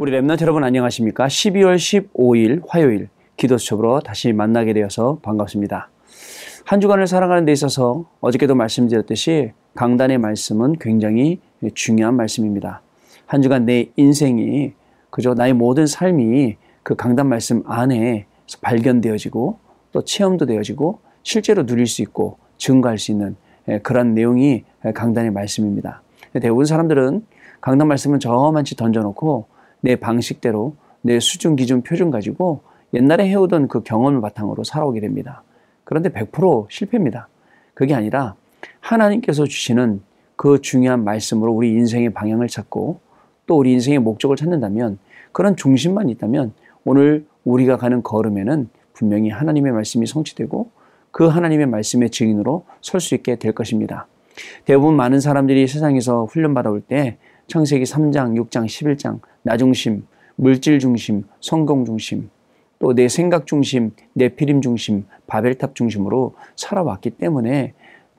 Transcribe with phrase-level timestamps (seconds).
[0.00, 1.26] 우리 랩런트 여러분 안녕하십니까?
[1.26, 5.90] 12월 15일 화요일 기도 수첩으로 다시 만나게 되어서 반갑습니다.
[6.64, 11.38] 한 주간을 살아가는 데 있어서 어저께도 말씀드렸듯이 강단의 말씀은 굉장히
[11.74, 12.80] 중요한 말씀입니다.
[13.26, 14.72] 한 주간 내 인생이
[15.10, 18.24] 그저 나의 모든 삶이 그 강단 말씀 안에
[18.62, 19.58] 발견되어지고
[19.92, 23.36] 또 체험도 되어지고 실제로 누릴 수 있고 증거할 수 있는
[23.82, 24.64] 그런 내용이
[24.94, 26.02] 강단의 말씀입니다.
[26.40, 27.26] 대부분 사람들은
[27.60, 29.49] 강단 말씀은 저만치 던져놓고
[29.80, 32.60] 내 방식대로 내 수준, 기준, 표준 가지고
[32.92, 35.42] 옛날에 해오던 그 경험을 바탕으로 살아오게 됩니다.
[35.84, 37.28] 그런데 100% 실패입니다.
[37.74, 38.34] 그게 아니라
[38.80, 40.02] 하나님께서 주시는
[40.36, 43.00] 그 중요한 말씀으로 우리 인생의 방향을 찾고
[43.46, 44.98] 또 우리 인생의 목적을 찾는다면
[45.32, 46.52] 그런 중심만 있다면
[46.84, 50.70] 오늘 우리가 가는 걸음에는 분명히 하나님의 말씀이 성취되고
[51.10, 54.06] 그 하나님의 말씀의 증인으로 설 수 있게 될 것입니다.
[54.64, 57.18] 대부분 많은 사람들이 세상에서 훈련받아올 때
[57.48, 62.30] 창세기 3장, 6장, 11장, 나 중심, 물질 중심, 성공 중심,
[62.80, 67.74] 또 내 생각 중심, 내 피림 중심, 바벨탑 중심으로 살아왔기 때문에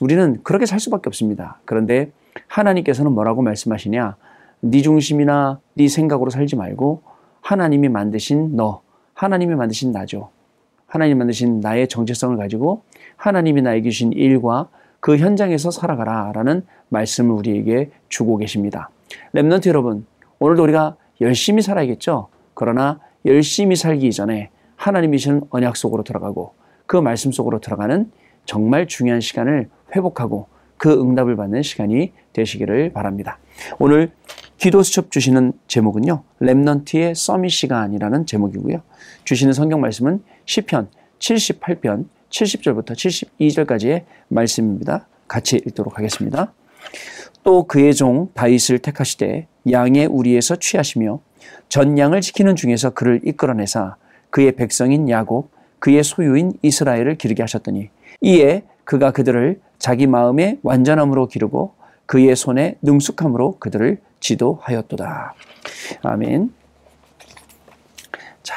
[0.00, 1.60] 우리는 그렇게 살 수밖에 없습니다.
[1.64, 2.10] 그런데
[2.48, 4.16] 하나님께서는 뭐라고 말씀하시냐?
[4.60, 7.02] 네 중심이나 네 생각으로 살지 말고
[7.42, 8.80] 하나님이 만드신 너,
[9.14, 10.30] 하나님이 만드신 나죠.
[10.86, 12.82] 하나님 만드신 나의 정체성을 가지고
[13.16, 14.68] 하나님이 나에게 주신 일과
[15.00, 18.90] 그 현장에서 살아가라 라는 말씀을 우리에게 주고 계십니다.
[19.34, 20.06] Remnant 여러분,
[20.38, 22.28] 오늘도 우리가 열심히 살아야겠죠?
[22.54, 26.54] 그러나 열심히 살기 이전에 하나님이 주신 언약 속으로 들어가고
[26.86, 28.10] 그 말씀 속으로 들어가는
[28.44, 33.38] 정말 중요한 시간을 회복하고 그 응답을 받는 시간이 되시기를 바랍니다.
[33.78, 34.12] 오늘
[34.58, 36.22] 기도 수첩 주시는 제목은요.
[36.40, 38.82] Remnant의 summit 시간이라는 제목이고요.
[39.24, 45.08] 주시는 성경 말씀은 시편 78편 70절부터 72절까지의 말씀입니다.
[45.28, 46.52] 같이 읽도록 하겠습니다.
[47.46, 51.20] 또 그의 종 다윗을 택하시되 양의 우리에서 취하시며
[51.68, 53.94] 전 양을 지키는 중에서 그를 이끌어내사
[54.30, 57.88] 그의 백성인 야곱 그의 소유인 이스라엘을 기르게 하셨더니
[58.20, 61.74] 이에 그가 그들을 자기 마음의 완전함으로 기르고
[62.06, 65.34] 그의 손에 능숙함으로 그들을 지도하였도다.
[66.02, 66.52] 아멘.
[68.42, 68.56] 자,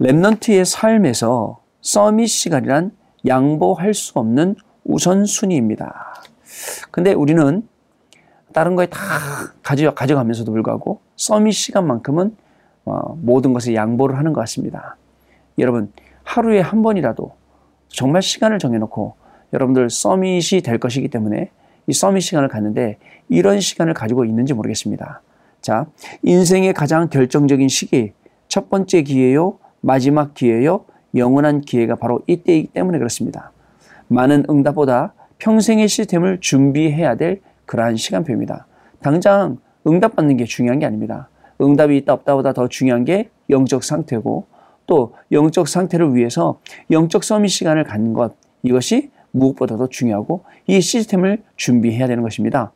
[0.00, 2.90] 랩넌트의 삶에서 서밋 시간이란
[3.26, 6.14] 양보할 수 없는 우선순위입니다.
[6.90, 7.68] 근데 우리는
[8.58, 8.98] 다른 거에 다
[9.62, 12.36] 가져, 가져가면서도 불구하고 서밋 시간만큼은
[12.86, 14.96] 어, 모든 것에 양보를 하는 것 같습니다.
[15.60, 15.92] 여러분,
[16.24, 17.30] 하루에 한 번이라도
[17.86, 19.14] 정말 시간을 정해놓고
[19.52, 21.52] 여러분들 서밋이 될 것이기 때문에
[21.86, 22.98] 이 서밋 시간을 갖는데
[23.28, 25.22] 이런 시간을 가지고 있는지 모르겠습니다.
[25.60, 25.86] 자,
[26.24, 28.12] 인생의 가장 결정적인 시기,
[28.48, 33.52] 첫 번째 기회요, 마지막 기회요, 영원한 기회가 바로 이때이기 때문에 그렇습니다.
[34.08, 38.66] 많은 응답보다 평생의 시스템을 준비해야 될 그러한 시간표입니다.
[39.00, 41.28] 당장 응답받는 게 중요한 게 아닙니다.
[41.60, 44.46] 응답이 있다 없다보다 더 중요한 게 영적 상태고
[44.86, 46.58] 또 영적 상태를 위해서
[46.90, 52.72] 영적 서밋 시간을 갖는 것 이것이 무엇보다도 중요하고 이 시스템을 준비해야 되는 것입니다.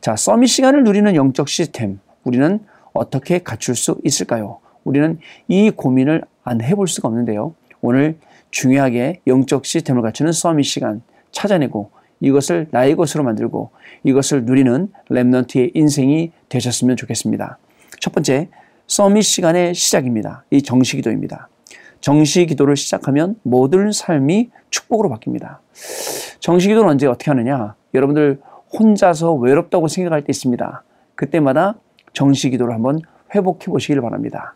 [0.00, 2.60] 자, 서밋 시간을 누리는 영적 시스템 우리는
[2.92, 4.60] 어떻게 갖출 수 있을까요?
[4.84, 5.18] 우리는
[5.48, 7.54] 이 고민을 안 해볼 수가 없는데요.
[7.82, 8.16] 오늘
[8.52, 11.02] 중요하게 영적 시스템을 갖추는 서밋 시간
[11.32, 11.90] 찾아내고
[12.20, 13.70] 이것을 나의 것으로 만들고
[14.04, 17.58] 이것을 누리는 랩넌트의 인생이 되셨으면 좋겠습니다.
[18.00, 18.48] 첫 번째,
[18.86, 20.44] 서밋 시간의 시작입니다.
[20.50, 21.48] 이 정시 기도입니다.
[22.00, 25.58] 정시 기도를 시작하면 모든 삶이 축복으로 바뀝니다.
[26.40, 27.74] 정시 기도는 언제 어떻게 하느냐?
[27.94, 28.40] 여러분들
[28.78, 30.84] 혼자서 외롭다고 생각할 때 있습니다.
[31.14, 31.76] 그때마다
[32.12, 33.00] 정시 기도를 한번
[33.34, 34.54] 회복해 보시길 바랍니다.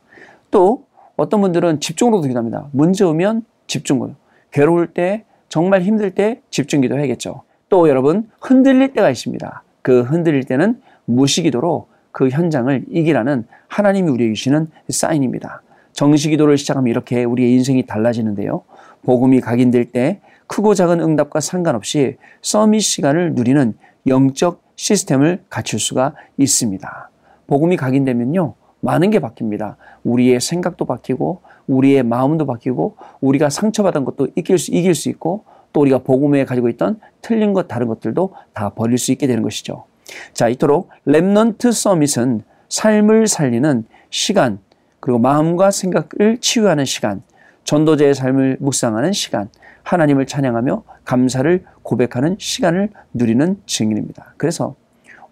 [0.50, 0.84] 또
[1.16, 2.69] 어떤 분들은 집중으로도 기도합니다.
[2.72, 4.15] 문제 오면 집중으로.
[4.50, 7.42] 괴로울 때, 정말 힘들 때 집중 기도 해야겠죠.
[7.70, 9.62] 또 여러분 흔들릴 때가 있습니다.
[9.81, 15.62] 그 흔들릴 때는 무시기도로 그 현장을 이기라는 하나님이 우리에게 주시는 사인입니다.
[15.92, 18.64] 정시기도를 시작하면 이렇게 우리의 인생이 달라지는데요.
[19.04, 23.75] 복음이 각인될 때 크고 작은 응답과 상관없이 서밋 시간을 누리는
[24.06, 27.10] 영적 시스템을 갖출 수가 있습니다.
[27.47, 28.54] 복음이 각인되면요.
[28.80, 29.76] 많은 게 바뀝니다.
[30.03, 35.81] 우리의 생각도 바뀌고 우리의 마음도 바뀌고 우리가 상처받은 것도 이길 수, 이길 수 있고 또
[35.81, 39.84] 우리가 복음에 가지고 있던 틀린 것 다른 것들도 다 버릴 수 있게 되는 것이죠.
[40.33, 44.59] 자, 이토록 Remnant summit은 삶을 살리는 시간,
[44.99, 47.22] 그리고 마음과 생각을 치유하는 시간,
[47.65, 49.49] 전도자의 삶을 묵상하는 시간,
[49.83, 54.34] 하나님을 찬양하며 감사를 고백하는 시간을 누리는 증인입니다.
[54.37, 54.75] 그래서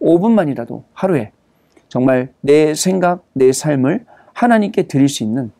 [0.00, 1.32] 5분만이라도 하루에
[1.88, 5.50] 정말 내 생각, 내 삶을 하나님께 드릴 수 있는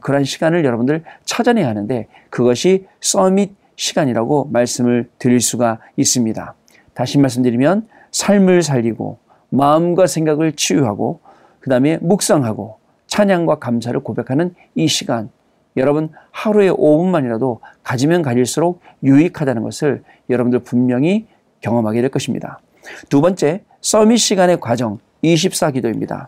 [0.00, 6.54] 그런 시간을 여러분들 찾아내야 하는데 그것이 summit 시간이라고 말씀을 드릴 수가 있습니다.
[6.92, 9.18] 다시 말씀드리면 삶을 살리고
[9.48, 11.20] 마음과 생각을 치유하고
[11.60, 15.30] 그 다음에 묵상하고 찬양과 감사를 고백하는 이 시간.
[15.76, 21.26] 여러분 하루에 5분만이라도 가지면 가질수록 유익하다는 것을 여러분들 분명히
[21.62, 22.60] 경험하게 될 것입니다.
[23.08, 26.26] 두 번째, 서밋 시간의 과정 24기도입니다.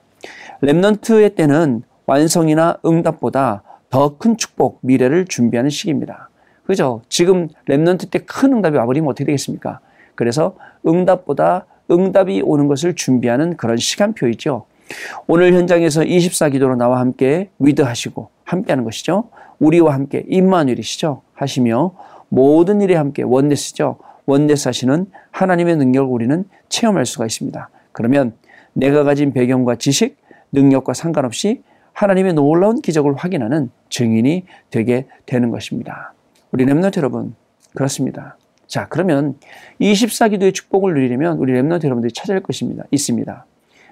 [0.62, 6.30] 랩넌트의 때는 완성이나 응답보다 더 큰 축복, 미래를 준비하는 시기입니다.
[6.72, 7.02] 그죠?
[7.10, 9.80] 지금 Remnant 때 큰 응답이 와버리면 어떻게 되겠습니까?
[10.14, 14.64] 그래서 응답보다 응답이 오는 것을 준비하는 그런 시간표이죠.
[15.26, 19.24] 오늘 현장에서 24기도로 나와 함께 With하시고 함께 하는 것이죠.
[19.58, 21.20] 우리와 함께 임마누엘이시죠.
[21.34, 21.92] 하시며
[22.30, 23.98] 모든 일에 함께 Oneness죠.
[24.24, 27.68] Oneness 하시는 하나님의 능력을 우리는 체험할 수가 있습니다.
[27.92, 28.32] 그러면
[28.72, 30.16] 내가 가진 배경과 지식,
[30.52, 36.14] 능력과 상관없이 하나님의 놀라운 기적을 확인하는 증인이 되게 되는 것입니다.
[36.52, 37.34] 우리 Remnant 여러분,
[37.74, 38.36] 그렇습니다.
[38.66, 39.36] 자, 그러면
[39.80, 42.84] 24기도의 축복을 누리려면 우리 Remnant 여러분들이 찾아야 할 것입니다.
[42.90, 43.46] 있습니다.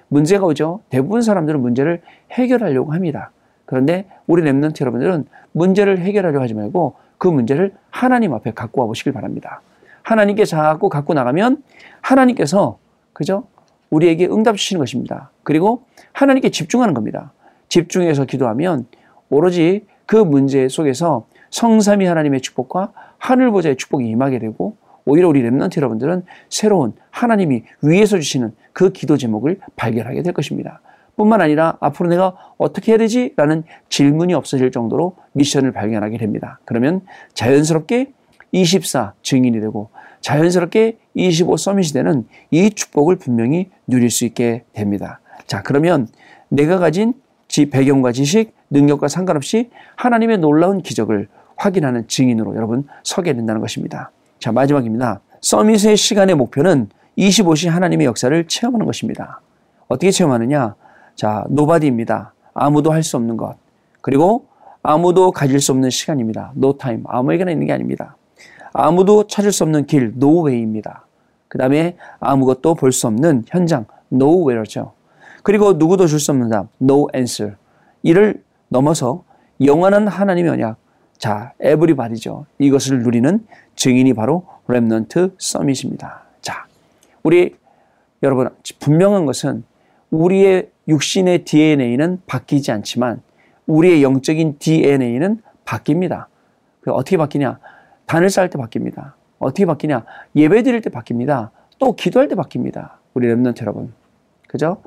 [0.09, 0.81] 문제가 오죠.
[0.89, 3.31] 대부분 사람들은 문제를 해결하려고 합니다.
[3.65, 9.11] 그런데 우리 Remnant 여러분들은 문제를 해결하려고 하지 말고 그 문제를 하나님 앞에 갖고 와 보시길
[9.11, 9.61] 바랍니다.
[10.03, 11.63] 하나님께 자꾸 갖고 나가면
[12.01, 12.77] 하나님께서
[13.13, 13.45] 그죠?
[13.89, 15.31] 우리에게 응답 주시는 것입니다.
[15.43, 17.33] 그리고 하나님께 집중하는 겁니다.
[17.69, 18.85] 집중해서 기도하면
[19.29, 25.77] 오로지 그 문제 속에서 성삼위 하나님의 축복과 하늘 보좌의 축복이 임하게 되고 오히려 우리 랩런트
[25.77, 30.81] 여러분들은 새로운 하나님이 위에서 주시는 그 기도 제목을 발견하게 될 것입니다.
[31.15, 33.33] 뿐만 아니라 앞으로 내가 어떻게 해야 되지?
[33.35, 36.59] 라는 질문이 없어질 정도로 미션을 발견하게 됩니다.
[36.65, 37.01] 그러면
[37.33, 38.13] 자연스럽게
[38.51, 39.89] 24 증인이 되고
[40.21, 45.19] 자연스럽게 25 Summit이 되는 이 축복을 분명히 누릴 수 있게 됩니다.
[45.47, 46.07] 자, 그러면
[46.49, 47.13] 내가 가진
[47.47, 51.27] 지 배경과 지식, 능력과 상관없이 하나님의 놀라운 기적을
[51.65, 54.11] 확인하는 증인으로 여러분 서게 된다는 것입니다.
[54.39, 55.21] 자, 마지막입니다.
[55.41, 59.41] Summit의 시간의 목표는 25시 하나님의 역사를 체험하는 것입니다.
[59.87, 60.75] 어떻게 체험하느냐?
[61.15, 62.33] 자, Nobody입니다.
[62.53, 63.55] 아무도 할 수 없는 것.
[64.01, 64.45] 그리고
[64.81, 66.51] 아무도 가질 수 없는 시간입니다.
[66.55, 67.03] No time.
[67.05, 68.15] 아무에게나 있는 게 아닙니다.
[68.73, 71.05] 아무도 찾을 수 없는 길, No way입니다.
[71.47, 74.93] 그 다음에 아무것도 볼 수 없는 현장, nowhere죠.
[75.43, 77.55] 그리고 누구도 줄 수 없는 답, no answer.
[78.01, 79.23] 이를 넘어서
[79.63, 80.77] 영원한 하나님의 언약,
[81.21, 82.47] 자, everybody죠.
[82.57, 83.45] 이것을 누리는
[83.75, 86.23] 증인이 바로 Remnant Summit입니다.
[86.41, 86.65] 자,
[87.21, 87.55] 우리
[88.23, 89.63] 여러분 분명한 것은
[90.09, 93.21] 우리의 육신의 DNA는 바뀌지 않지만
[93.67, 96.25] 우리의 영적인 DNA는 바뀝니다.
[96.87, 97.59] 어떻게 바뀌냐?
[98.07, 99.13] 단을 쌓을 때 바뀝니다.
[99.37, 100.03] 어떻게 바뀌냐?
[100.35, 101.51] 예배 드릴 때 바뀝니다.
[101.77, 102.93] 또 기도할 때 바뀝니다.
[103.13, 103.93] 우리 렘넌트 여러분.
[104.47, 104.81] 그죠?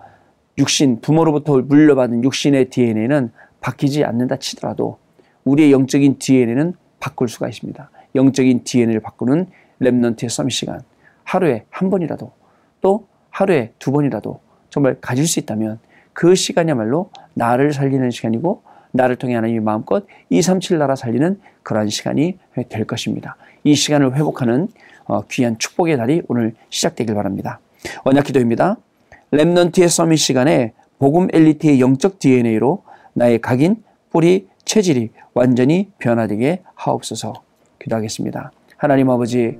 [0.59, 3.31] 육신, 부모로부터 물려받은 육신의 DNA는
[3.61, 4.99] 바뀌지 않는다 치더라도
[5.45, 7.91] 우리의 영적인 DNA는 바꿀 수가 있습니다.
[8.15, 9.47] 영적인 DNA를 바꾸는
[9.81, 10.81] 랩넌트의 썸 시간.
[11.25, 12.33] 하루에 한 번이라도
[12.81, 15.79] 또 하루에 두 번이라도 정말 가질 수 있다면
[16.13, 18.63] 그 시간이야말로 나를 살리는 시간이고
[18.93, 22.39] 나를 통해 하나님이 마음껏 237 나라 살리는 그러한 시간이
[22.69, 23.37] 될 것입니다.
[23.65, 24.69] 이 시간을 회복하는
[25.07, 27.59] 어, 귀한 축복의 날이 오늘 시작되길 바랍니다.
[28.05, 28.77] 언약 기도입니다.
[29.33, 37.33] 랩넌트의 서밋 시간에 복음 엘리트의 영적 DNA로 나의 각인, 뿌리, 체질이 완전히 변화되게 하옵소서
[37.79, 38.51] 기도하겠습니다.
[38.77, 39.59] 하나님 아버지,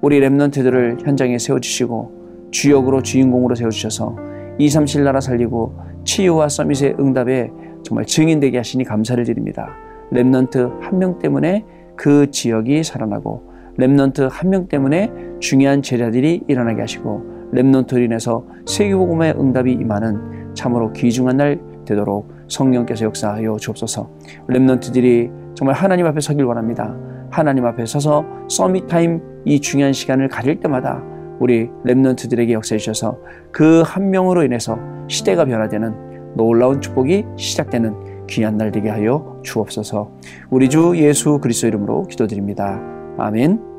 [0.00, 4.16] 우리 Remnant들을 현장에 세워주시고 주역으로 주인공으로 세워주셔서
[4.58, 7.50] 237 나라 살리고 치유와 Summit의 응답에
[7.82, 9.74] 정말 증인되게 하시니 감사를 드립니다.
[10.12, 11.64] Remnant 한 명 때문에
[11.96, 17.22] 그 지역이 살아나고 Remnant 한 명 때문에 중요한 제자들이 일어나게 하시고
[17.54, 24.08] Remnant로 인해서 세계복음의 응답이 임하는 참으로 귀중한 날 되도록 성령께서 역사하여 주옵소서.
[24.48, 26.94] 렘넌트들이 정말 하나님 앞에 서길 원합니다.
[27.30, 31.02] 하나님 앞에 서서 서밋 타임 이 중요한 시간을 가질 때마다
[31.40, 33.18] 우리 렘넌트들에게 역사해 주셔서
[33.50, 34.78] 그 한 명으로 인해서
[35.08, 40.10] 시대가 변화되는 놀라운 축복이 시작되는 귀한 날 되게 하여 주옵소서.
[40.50, 42.80] 우리 주 예수 그리스도 이름으로 기도드립니다.
[43.18, 43.71] 아멘.